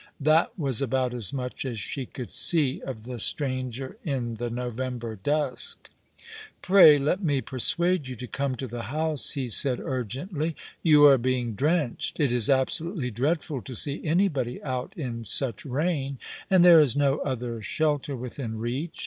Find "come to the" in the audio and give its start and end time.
8.25-8.81